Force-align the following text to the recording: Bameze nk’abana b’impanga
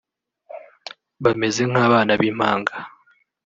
Bameze 1.23 1.61
nk’abana 1.69 2.11
b’impanga 2.21 2.73